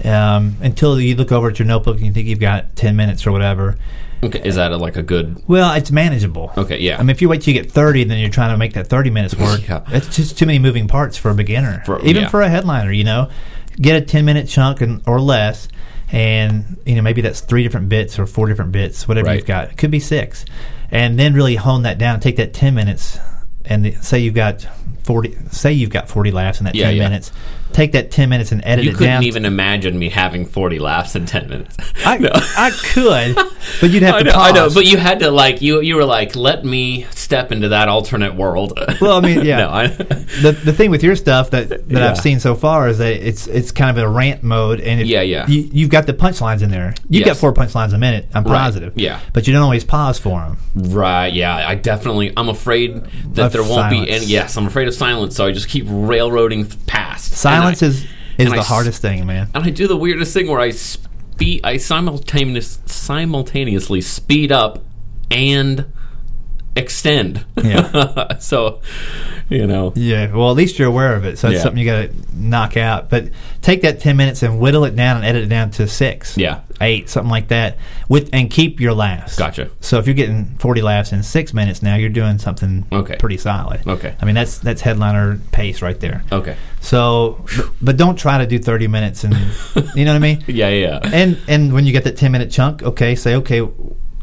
[0.05, 3.27] um, until you look over at your notebook and you think you've got ten minutes
[3.27, 3.77] or whatever.
[4.23, 6.53] okay is that a, like a good Well, it's manageable.
[6.57, 8.57] okay yeah I mean, if you wait till you get thirty, then you're trying to
[8.57, 9.61] make that thirty minutes work.
[9.69, 9.83] Yeah.
[9.89, 12.29] It's just too many moving parts for a beginner, For- even yeah.
[12.29, 12.93] for a headliner.
[12.93, 13.31] You know,
[13.81, 15.69] get a ten minute chunk and, or less,
[16.11, 19.37] and you know maybe that's three different bits or four different bits, whatever Right.
[19.39, 19.71] you've got.
[19.71, 20.45] It could be six,
[20.91, 22.21] and then really hone that down.
[22.21, 23.19] Take that ten minutes,
[23.65, 24.67] and the, say you've got
[25.03, 25.37] forty.
[25.51, 27.03] Say you've got forty laughs in that Yeah, ten yeah.
[27.09, 27.33] minutes.
[27.73, 28.85] Take that ten minutes and edit it.
[28.87, 29.23] you it couldn't down.
[29.25, 32.31] even imagine me having 40 laughs in 10 minutes I, No.
[32.33, 33.35] I could,
[33.83, 34.51] but you'd have I to know, pause.
[34.51, 35.81] I know, but you had to like you.
[35.83, 39.59] You were like, "Let me step into that alternate world." Well, I mean, yeah.
[39.65, 39.87] no, I,
[40.43, 42.11] the the thing with your stuff that, that Yeah.
[42.11, 45.07] I've seen so far is that it's it's kind of a rant mode, and if
[45.07, 45.47] Yeah, yeah.
[45.47, 46.95] you, you've got the punchlines in there.
[47.09, 48.29] You've got four punchlines a minute.
[48.35, 48.95] I'm Right, positive.
[48.97, 49.21] yeah.
[49.35, 50.57] but you don't always pause for them.
[50.75, 52.33] Right, yeah, I definitely.
[52.37, 54.07] I'm afraid that Of there won't silence.
[54.07, 54.27] be any.
[54.27, 57.33] Yes, I'm afraid of silence, so I just keep railroading th- past.
[57.33, 58.07] Silence I- is
[58.39, 59.49] is I the s- hardest thing, man.
[59.55, 64.85] And I do the weirdest thing where I speed, I simultaneous, simultaneously speed up
[65.31, 65.85] and
[66.79, 67.45] extend.
[67.63, 68.37] Yeah.
[68.39, 68.81] so,
[69.49, 71.63] you know, Yeah, well, at least you're aware of it, so it's Yeah.
[71.63, 73.11] something you got to knock out.
[73.11, 73.29] But
[73.63, 76.61] take that ten minutes and whittle it down and edit it down to six, Yeah.
[76.81, 77.77] eight, something like that,
[78.09, 79.37] with and keep your laughs.
[79.37, 79.69] Gotcha.
[79.81, 83.17] So if you're getting forty laughs in six minutes, now you're doing something Okay.
[83.17, 83.81] pretty solid.
[83.87, 84.15] Okay.
[84.21, 86.23] I mean that's that's headliner pace right there.
[86.31, 87.45] okay, So,
[87.83, 89.35] but, don't try to do 30 minutes and
[89.97, 90.45] you know what I mean?
[90.47, 91.11] yeah, yeah, yeah.
[91.13, 93.63] And and when you get that 10 minute chunk, okay, say okay,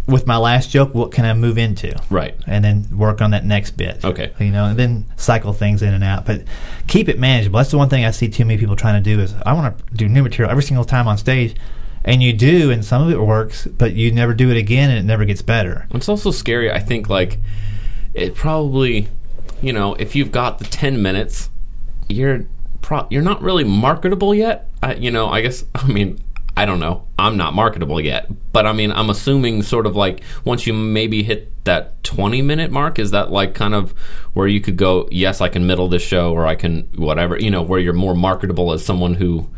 [0.07, 1.99] with my last joke, what can I move into?
[2.09, 2.35] right.
[2.45, 4.05] And then work on that next bit.
[4.05, 4.31] Okay.
[4.39, 6.43] You know, and then cycle things in and out, but
[6.87, 7.57] keep it manageable.
[7.57, 9.77] That's the one thing I see too many people trying to do is I want
[9.77, 11.55] to do new material every single time on stage.
[12.03, 14.99] And you do, and some of it works, but you never do it again, and
[14.99, 15.87] it never gets better.
[15.91, 16.71] It's also scary.
[16.71, 17.39] I think like
[18.13, 19.07] it probably,
[19.59, 21.49] you know, if you've got the ten minutes,
[22.07, 22.45] you're
[22.83, 24.69] pro- you're not really marketable yet.
[24.83, 26.19] I, you know, I guess I mean
[26.57, 27.05] I don't know.
[27.19, 31.21] I'm not marketable yet, but I mean I'm assuming sort of like once you maybe
[31.21, 33.91] hit that 20 minute mark, is that like kind of
[34.33, 35.07] where you could go?
[35.11, 37.37] Yes, I can middle this show, or I can whatever.
[37.37, 39.49] You know, where you're more marketable as someone who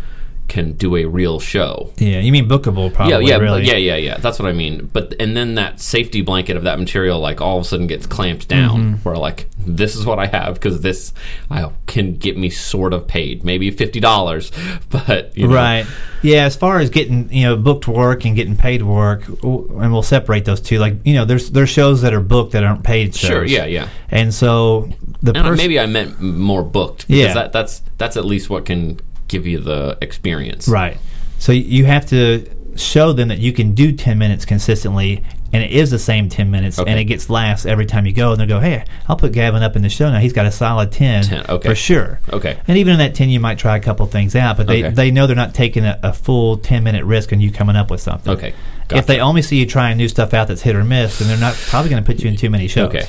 [0.48, 1.92] can do a real show.
[1.98, 3.26] Yeah, you mean bookable, probably.
[3.26, 3.66] Yeah, yeah, really.
[3.66, 4.18] yeah, yeah, yeah.
[4.18, 4.90] That's what I mean.
[4.94, 8.06] But and then that safety blanket of that material, like all of a sudden, gets
[8.06, 8.80] clamped down.
[8.96, 9.10] Mm-hmm.
[9.10, 11.14] Where like this is what I have because this
[11.52, 14.52] I can get me sort of paid, maybe fifty dollars,
[14.90, 15.86] but you know, Right.
[16.24, 16.46] Yeah.
[16.46, 20.46] As far as getting you know booked work and getting paid work, and we'll separate
[20.46, 20.80] those two.
[20.80, 23.30] Like you know, there's there's shows that are booked that aren't paid shows.
[23.30, 23.90] Sure, yeah, yeah.
[24.10, 24.90] And so
[25.22, 27.34] the And person, maybe I meant more booked because Yeah.
[27.34, 30.68] that, that's that's at least what can give you the experience.
[30.68, 30.98] right.
[31.40, 35.72] So you have to show them that you can do ten minutes consistently and it
[35.72, 36.92] is the same 10 minutes Okay.
[36.92, 39.64] and it gets laughs every time you go and they'll go hey i'll put gavin
[39.64, 41.70] up in the show now he's got a solid 10, 10, okay.
[41.70, 42.60] for sure Okay.
[42.68, 44.94] and even in that 10 you might try a couple things out but they, Okay.
[44.94, 47.90] they know they're not taking a, a full 10 minute risk on you coming up
[47.90, 48.54] with something Okay.
[48.92, 51.38] if they only see you trying new stuff out that's hit or miss then they're
[51.38, 53.08] not probably going to put you in too many shows Okay.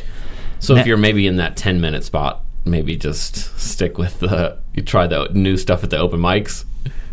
[0.61, 4.59] So Na- if you're maybe in that 10 minute spot, maybe just stick with the,
[4.79, 6.64] you try the new stuff at the open mics.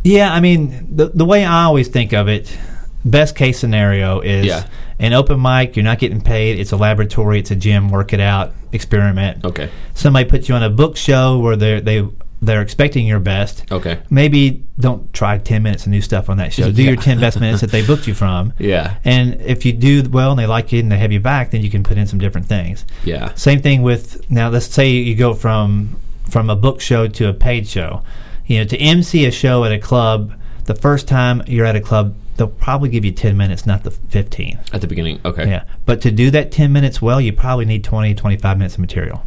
[0.04, 2.56] Yeah, I mean, the the way I always think of it,
[3.04, 4.66] best case scenario is Yeah.
[5.00, 5.76] an open mic.
[5.76, 6.60] You're not getting paid.
[6.60, 7.40] It's a laboratory.
[7.40, 7.90] It's a gym.
[7.90, 8.54] Work it out.
[8.72, 9.44] Experiment.
[9.44, 9.70] Okay.
[9.96, 12.08] Somebody puts you on a book show where they they
[12.42, 13.64] they're expecting your best.
[13.72, 13.98] Okay.
[14.12, 16.72] Maybe don't try ten minutes of new stuff on that show.
[16.72, 16.90] Do Yeah.
[16.92, 18.54] your ten best minutes that they booked you from.
[18.60, 18.98] Yeah.
[19.04, 21.62] And if you do well and they like you and they have you back, then
[21.64, 22.86] you can put in some different things.
[23.04, 23.34] Yeah.
[23.34, 24.50] Same thing with now.
[24.50, 25.96] Let's say you go from
[26.30, 28.02] from a book show to a paid show.
[28.46, 30.34] You know, to MC a show at a club,
[30.66, 33.92] the first time you're at a club, they'll probably give you ten minutes, not the
[33.92, 34.60] fifteen.
[34.74, 35.20] At the beginning.
[35.26, 35.48] Okay.
[35.50, 38.82] Yeah, but to do that ten minutes well, you probably need 20, 25 minutes of
[38.82, 39.26] material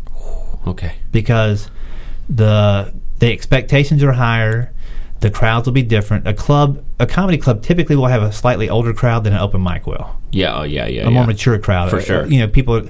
[0.67, 0.93] Okay.
[1.13, 1.69] because
[2.29, 4.73] the the expectations are higher.
[5.21, 6.29] The crowds will be different.
[6.29, 9.61] A club, a comedy club, typically will have a slightly older crowd than an open
[9.63, 10.55] mic will Yeah.
[10.59, 10.87] Oh, yeah.
[10.87, 11.03] Yeah.
[11.03, 11.11] a yeah.
[11.11, 11.91] more mature crowd.
[11.91, 12.25] For sure.
[12.27, 12.89] You know, people,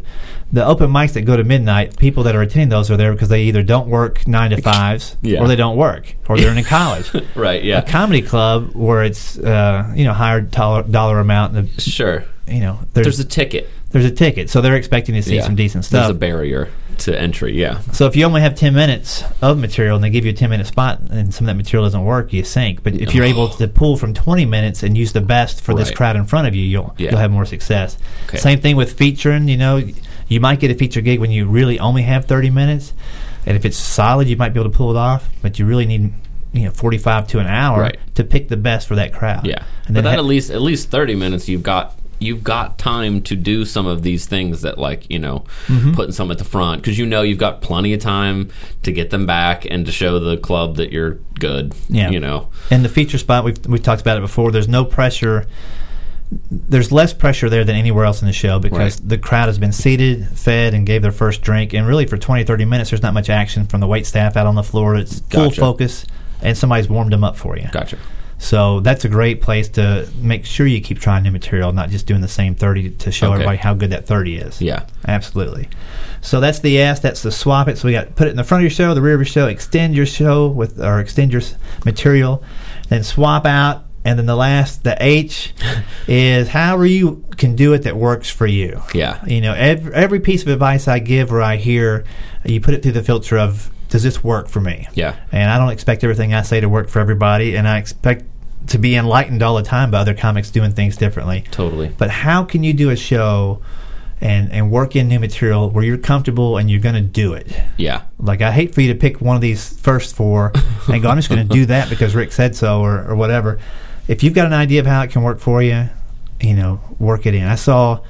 [0.52, 3.30] the open mics that go to midnight, people that are attending those are there because
[3.30, 5.40] they either don't work nine to fives Yeah.
[5.40, 7.10] or they don't work or they're in college.
[7.34, 7.64] Right.
[7.64, 7.78] Yeah.
[7.78, 12.24] A comedy club where it's, uh, you know, higher dollar, dollar amount, and, Sure.
[12.46, 13.70] you know, There's there's, a ticket.
[13.90, 14.50] there's a ticket.
[14.50, 15.44] So they're expecting to see Yeah.
[15.44, 16.00] some decent stuff.
[16.02, 16.68] There's a barrier
[17.00, 17.58] to entry.
[17.58, 17.80] Yeah.
[17.92, 20.50] so if you only have 10 minutes of material and they give you a 10
[20.50, 22.82] minute spot and some of that material doesn't work, you sink.
[22.82, 23.56] But if you're able oh.
[23.58, 26.54] to pull from 20 minutes and use the best for this crowd in front of
[26.54, 27.10] you, you'll, Yeah.
[27.10, 27.98] you'll have more success.
[28.28, 28.38] Okay.
[28.38, 29.82] Same thing with featuring, you know,
[30.28, 32.92] you might get a feature gig when you really only have 30 minutes.
[33.46, 35.86] And if it's solid, you might be able to pull it off, but you really
[35.86, 36.12] need,
[36.52, 37.98] you know, 45 to an hour Right.
[38.16, 39.46] to pick the best for that crowd.
[39.46, 39.64] Yeah.
[39.86, 43.22] And but that ha- at least at least 30 minutes you've got you've got time
[43.22, 45.92] to do some of these things that like you know Mm-hmm.
[45.92, 48.50] putting some at the front because you know you've got plenty of time
[48.82, 52.10] to get them back and to show the club that you're good Yeah.
[52.10, 54.50] you know And the feature spot, we've, we've talked about it before.
[54.50, 55.46] There's no pressure.
[56.50, 59.08] There's less pressure there than anywhere else in the show because Right.
[59.08, 61.72] the crowd has been seated, fed, and gave their first drink.
[61.72, 64.46] And really, for 20, 30 minutes, there's not much action from the wait staff out
[64.46, 64.94] on the floor.
[64.96, 65.60] It's full Gotcha.
[65.60, 66.04] focus,
[66.42, 67.68] and somebody's warmed them up for you.
[67.72, 67.96] gotcha
[68.40, 72.06] So that's a great place to make sure you keep trying new material, not just
[72.06, 73.34] doing the same 30 to show Okay.
[73.34, 74.62] everybody how good that 30 is.
[74.62, 75.68] yeah Absolutely.
[76.20, 77.00] So that's the S.
[77.00, 77.78] That's the swap it.
[77.78, 79.24] So we got put it in the front of your show, the rear of your
[79.26, 81.42] show, extend your show with or extend your
[81.84, 82.42] material,
[82.88, 85.52] then swap out, and then the last the H
[86.08, 88.80] is however you can do it that works for you.
[88.94, 92.04] yeah You know, every, every piece of advice I give or I hear,
[92.44, 94.86] you put it through the filter of does this work for me?
[94.94, 98.24] yeah And I don't expect everything I say to work for everybody, and I expect
[98.68, 101.44] to be enlightened all the time by other comics doing things differently.
[101.50, 103.62] totally But how can you do a show
[104.20, 107.46] and and work in new material where you're comfortable and you're going to do it?
[107.76, 110.52] yeah Like I hate for you to pick one of these first four
[110.88, 113.58] and go, I'm just going to do that because Rick said so or, or whatever.
[114.06, 115.88] If you've got an idea of how it can work for you,
[116.40, 117.44] you know, work it in.
[117.44, 118.00] I saw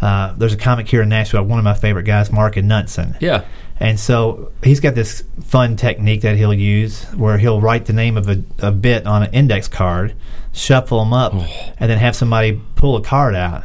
[0.00, 3.16] uh, there's a comic here in Nashville, one of my favorite guys, Mark Knudsen.
[3.20, 3.44] yeah
[3.80, 8.16] And so he's got this fun technique that he'll use where he'll write the name
[8.16, 10.14] of a, a bit on an index card,
[10.52, 11.34] shuffle them up,
[11.78, 13.64] and then have somebody pull a card out.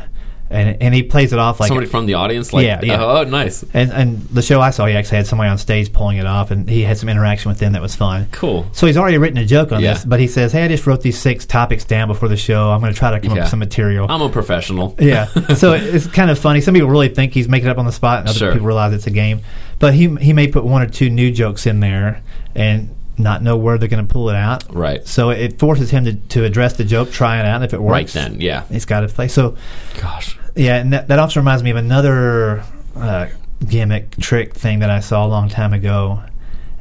[0.52, 3.02] And, and he plays it off like somebody from the audience like Yeah, yeah.
[3.04, 6.18] oh nice and, and the show I saw, he actually had somebody on stage pulling
[6.18, 8.28] it off, and he had some interaction with them that was fun.
[8.34, 9.94] cool So he's already written a joke on Yeah.
[9.94, 12.70] this, but he says, "Hey, I just wrote these six topics down before the show.
[12.70, 15.28] I'm going to try to come up with some material." I'm a professional yeah.
[15.56, 16.60] So it's kind of funny.
[16.62, 18.52] Some people really think he's making it up on the spot, and other Sure.
[18.52, 19.42] people realize it's a game.
[19.80, 22.22] But he he may put one or two new jokes in there
[22.56, 24.63] and not know where they're going to pull it out.
[24.74, 27.74] right So it forces him to, to address the joke, try it out, and if
[27.74, 29.28] it works, right then yeah he's got to play.
[29.28, 29.56] So
[30.00, 32.63] gosh yeah, and that, that also reminds me of another
[32.95, 33.28] uh,
[33.67, 36.24] gimmick trick thing that I saw a long time ago.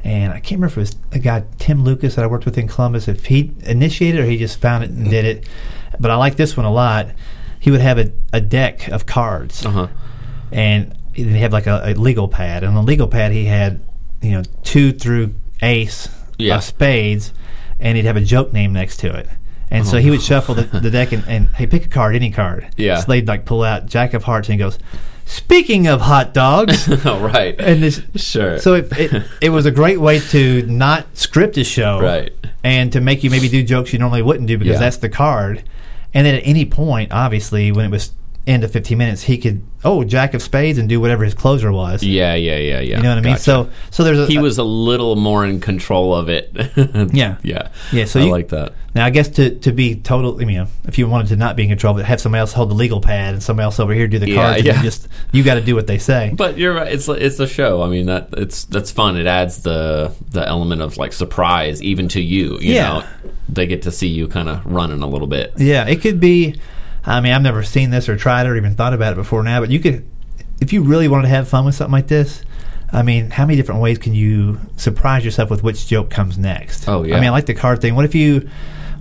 [0.03, 2.57] And I can't remember if it was a guy, Tim Lucas, that I worked with
[2.57, 5.47] in Columbus, if he initiated or he just found it and did it.
[5.99, 7.09] But I like this one a lot.
[7.59, 9.87] He would have a, a deck of cards, uh-huh
[10.51, 12.63] and he had like a, a legal pad.
[12.63, 13.79] And on the legal pad, he had,
[14.21, 16.09] you know, two through ace
[16.41, 16.57] Yeah.
[16.57, 17.33] of spades,
[17.79, 19.27] and he'd have a joke name next to it.
[19.71, 20.23] And so he would oh.
[20.23, 22.67] shuffle the, the deck and, and hey, pick a card, any card.
[22.75, 22.99] Yeah.
[22.99, 24.77] So they'd like pull out Jack of Hearts and he goes,
[25.25, 29.71] Speaking of hot dogs, oh right and this, sure so it, it it was a
[29.71, 32.33] great way to not script a show, Right.
[32.65, 34.79] And to make you maybe do jokes you normally wouldn't do because Yeah.
[34.79, 35.63] that's the card.
[36.13, 38.11] And then at any point, obviously, when it was
[38.47, 41.71] end of 15 minutes, he could oh jack of spades and do whatever his closer
[41.71, 42.03] was.
[42.03, 42.97] Yeah, yeah, yeah, yeah.
[42.97, 43.33] You know what I mean?
[43.33, 43.43] Gotcha.
[43.43, 46.51] So so there's a, he was a little more in control of it.
[47.13, 47.37] Yeah.
[47.43, 48.73] yeah, Yeah, so I you- like that.
[48.93, 51.63] Now, I guess to, to be total, you know, if you wanted to not be
[51.63, 54.05] in control, but have somebody else hold the legal pad and somebody else over here
[54.05, 54.77] do the Yeah, cards, and yeah.
[54.77, 56.33] you just you got to do what they say.
[56.35, 56.91] But you're right.
[56.91, 57.81] It's it's a show.
[57.83, 59.15] I mean that it's that's fun.
[59.17, 62.57] It adds the the element of like surprise even to you.
[62.59, 62.87] You Yeah.
[62.89, 63.03] know,
[63.47, 65.53] they get to see you kind of running a little bit.
[65.57, 66.59] Yeah, it could be.
[67.05, 69.41] I mean, I've never seen this or tried it or even thought about it before
[69.43, 70.05] now, but you could,
[70.59, 72.43] if you really wanted to have fun with something like this.
[72.93, 76.89] I mean, how many different ways can you surprise yourself with which joke comes next?
[76.89, 77.15] Oh, yeah.
[77.15, 77.95] I mean, I like the card thing.
[77.95, 78.49] What if you,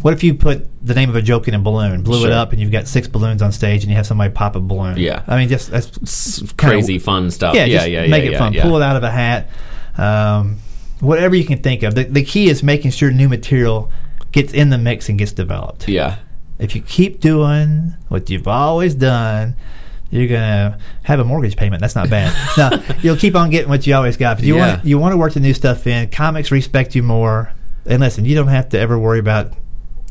[0.03, 2.53] what if you put the name of a joke in a balloon, blew it up,
[2.53, 4.97] and you've got six balloons on stage, and you have somebody pop a balloon?
[4.97, 5.25] Yeah.
[5.27, 7.57] I mean, just that's crazy fun stuff.
[7.57, 8.11] yeah, Yeah, yeah, yeah.
[8.11, 8.53] make it yeah, fun.
[8.53, 8.63] yeah.
[8.63, 9.49] Pull it out of a hat.
[9.99, 10.59] Um,
[11.01, 11.97] whatever you can think of.
[11.97, 13.91] The, the key is making sure new material
[14.31, 15.89] gets in the mix and gets developed.
[15.89, 16.19] Yeah,
[16.61, 19.57] If you keep doing what you've always done,
[20.11, 21.81] you're gonna have a mortgage payment.
[21.81, 22.35] That's not bad.
[22.59, 24.37] no, you'll keep on getting what you always got.
[24.37, 24.75] But you Yeah.
[24.75, 26.09] want you want to work the new stuff in.
[26.11, 27.53] Comics respect you more.
[27.87, 29.53] And listen, you don't have to ever worry about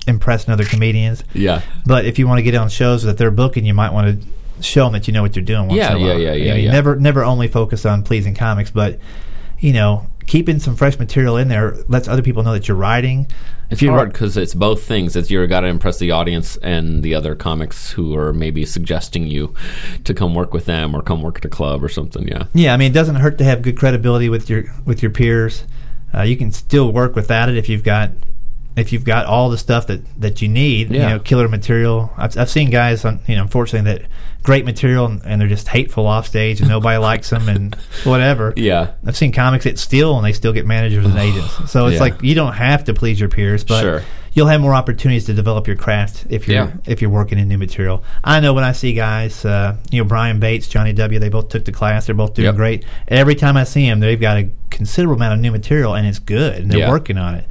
[0.07, 1.23] impressing other comedians.
[1.33, 4.21] yeah, But if you want to get on shows that they're booking, you might want
[4.23, 4.27] to
[4.63, 5.67] show them that you know what you're doing.
[5.67, 6.19] Once Yeah, yeah, while.
[6.19, 6.71] yeah, I mean, yeah.
[6.71, 8.99] Never, never only focus on pleasing comics, but
[9.59, 13.25] you know, keeping some fresh material in there lets other people know that you're writing.
[13.71, 15.15] It's hard because it's both things.
[15.15, 19.25] It's you got to impress the audience and the other comics who are maybe suggesting
[19.25, 19.55] you
[20.03, 22.27] to come work with them or come work at a club or something.
[22.27, 25.11] Yeah, Yeah, I mean, it doesn't hurt to have good credibility with your with your
[25.11, 25.63] peers.
[26.13, 28.11] Uh, you can still work without it if you've got
[28.75, 30.91] if you've got all the stuff that, that you need.
[30.91, 32.11] You know, killer material.
[32.17, 34.03] I've, I've seen guys, on, you know, unfortunately, that
[34.41, 38.53] great material and, and they're just hateful off stage and nobody likes them and whatever.
[38.55, 41.53] yeah, I've seen comics that steal and they still get managers and agents.
[41.71, 41.99] So it's Yeah.
[42.01, 44.03] like you don't have to please your peers, but Sure.
[44.31, 46.71] you'll have more opportunities to develop your craft if you're Yeah.
[46.85, 48.01] if you're working in new material.
[48.23, 51.19] I know when I see guys, uh, you know Brian Bates, Johnny W.
[51.19, 52.05] They both took the class.
[52.05, 52.55] They're both doing Yep.
[52.55, 52.85] great.
[53.09, 56.19] Every time I see them, they've got a considerable amount of new material and it's
[56.19, 56.89] good and they're Yeah.
[56.89, 57.45] working on it.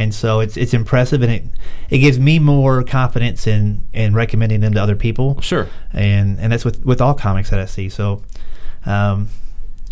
[0.00, 1.44] And so it's it's impressive and it
[1.90, 5.68] it gives me more confidence in in recommending them to other people sure.
[5.92, 7.90] and and that's with with all comics that I see.
[7.90, 8.22] So,
[8.86, 9.28] um,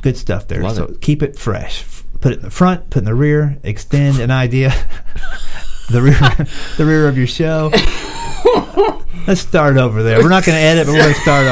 [0.01, 0.63] good stuff there.
[0.63, 1.03] Love so it.
[1.03, 1.85] keep it fresh.
[2.23, 3.59] Put it in the front, put it in the rear.
[3.63, 4.71] Extend an idea.
[5.91, 6.47] the rear,
[6.79, 7.71] the rear of your show.
[9.27, 10.23] Let's start over there.
[10.23, 11.47] We're not going to edit, but we're going to start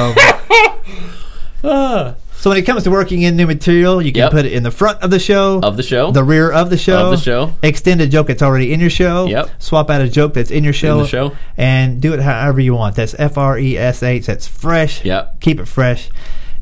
[1.62, 2.16] over.
[2.46, 4.30] So when it comes to working in new material, you can Yep.
[4.30, 6.78] put it in the front of the show, Of the show, the rear of the
[6.78, 7.52] show, Of the show.
[7.60, 9.50] extend a joke that's already in your show, Yep.
[9.58, 11.32] swap out a joke that's in your show, the show.
[11.56, 12.94] and do it however you want.
[12.94, 14.26] That's F R E S H.
[14.26, 15.04] That's fresh.
[15.04, 15.40] Yep.
[15.40, 16.08] Keep it fresh.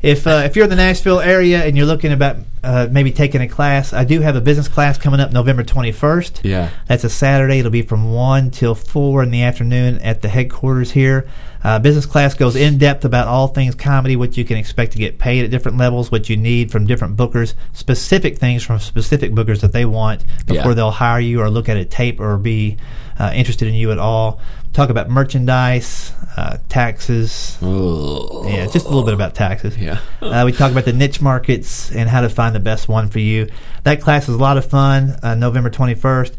[0.01, 3.41] If uh, if you're in the Nashville area and you're looking about uh, maybe taking
[3.41, 6.41] a class, I do have a business class coming up November 21st.
[6.43, 6.69] Yeah.
[6.87, 7.59] That's a Saturday.
[7.59, 11.27] It'll be from 1 till 4 in the afternoon at the headquarters here.
[11.63, 14.97] Uh, business class goes in depth about all things comedy, what you can expect to
[14.99, 19.31] get paid at different levels, what you need from different bookers, specific things from specific
[19.31, 20.73] bookers that they want before Yeah.
[20.75, 22.77] they'll hire you or look at a tape or be
[23.17, 24.39] uh, interested in you at all.
[24.73, 27.57] Talk about merchandise, uh, taxes.
[27.61, 28.45] Ugh.
[28.47, 29.77] Yeah, just a little bit about taxes.
[29.77, 29.99] Yeah.
[30.21, 33.19] Uh, we talk about the niche markets and how to find the best one for
[33.19, 33.47] you.
[33.83, 35.17] That class is a lot of fun.
[35.21, 36.35] Uh, November twenty first.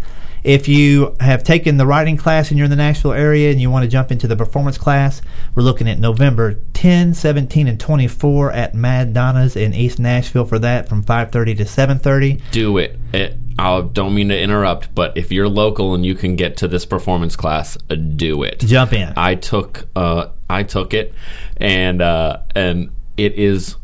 [0.46, 3.68] If you have taken the writing class and you're in the Nashville area and you
[3.68, 5.20] want to jump into the performance class,
[5.56, 10.60] we're looking at November 10, 17, and 24 at Mad Donna's in East Nashville for
[10.60, 12.40] that from 5:30 to 7:30.
[12.52, 12.96] do it.
[13.12, 16.68] it I don't mean to interrupt, but if you're local and you can get to
[16.68, 18.60] this performance class, uh, do it.
[18.60, 19.14] Jump in.
[19.16, 21.12] I took uh, I took it,
[21.56, 23.74] and uh, and it is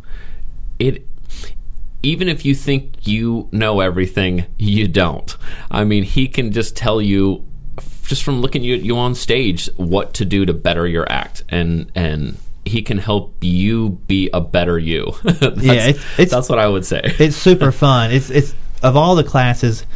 [0.79, 1.07] it.
[2.02, 5.36] Even if you think you know everything, you don't.
[5.70, 7.44] I mean, he can just tell you,
[8.06, 11.90] just from looking at you on stage, what to do to better your act, and
[11.94, 15.12] and he can help you be a better you.
[15.24, 17.00] that's, Yeah, it's- it's- that's what I would say.
[17.18, 18.10] it's super fun.
[18.12, 19.86] It's it's of all the classes,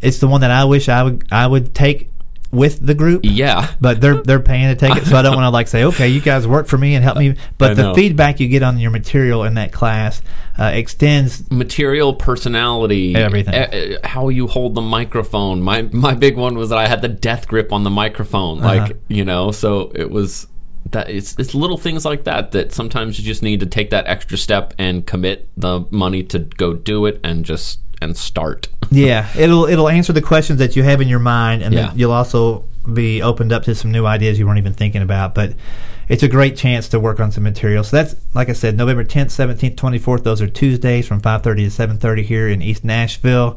[0.00, 2.10] it's the one that I wish I would I would take
[2.56, 3.20] with the group.
[3.24, 5.84] yeah, but they're they're paying to take it, so I don't want to like say,
[5.84, 7.30] okay, you guys work for me and help me.
[7.30, 7.94] I But the know.
[7.94, 10.22] feedback you get on your material in that class
[10.58, 11.48] uh, extends.
[11.50, 13.54] material personality Everything.
[13.54, 17.08] eh, how you hold the microphone my my big one was that i had the
[17.08, 18.76] death grip on the microphone Uh-huh.
[18.86, 20.46] like you know so it was
[20.92, 24.06] that it's it's little things like that that sometimes you just need to take that
[24.06, 29.26] extra step and commit the money to go do it and just and start Yeah,
[29.36, 31.88] it'll it'll answer the questions that you have in your mind, and Yeah.
[31.88, 35.34] then you'll also be opened up to some new ideas you weren't even thinking about.
[35.34, 35.54] But
[36.08, 37.82] it's a great chance to work on some material.
[37.82, 40.22] So that's like I said, November 10th, 17th, 24th.
[40.22, 43.56] Those are Tuesdays from 5:30 to 7:30 here in East Nashville.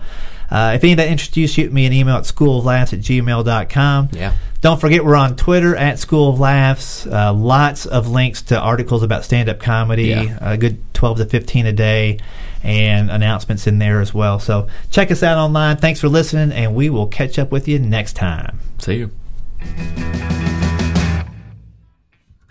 [0.50, 4.10] Uh, if any of that interests you, shoot me an email at schooloflaughs at gmail.com.
[4.14, 4.32] Yeah.
[4.62, 7.06] Don't forget, we're on Twitter at School of Laughs.
[7.06, 10.38] Uh, lots of links to articles about stand up comedy, Yeah.
[10.42, 12.18] a good 12 to 15 a day,
[12.64, 14.40] and announcements in there as well.
[14.40, 15.78] So check us out online.
[15.78, 18.60] Thanks for listening, and we will catch up with you next time.
[18.80, 19.12] See you.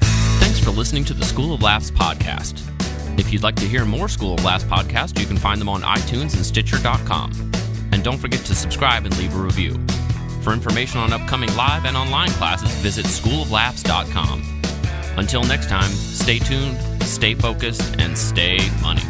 [0.01, 2.65] Thanks for listening to the School of Laughs podcast.
[3.19, 5.83] If you'd like to hear more School of Laughs podcasts, you can find them on
[5.83, 7.33] iTunes and Stitcher.com.
[7.93, 9.75] And don't forget to subscribe and leave a review.
[10.43, 14.63] For information on upcoming live and online classes, visit schooloflaughs.com.
[15.17, 19.03] Until next time, stay tuned, stay focused, and stay funny.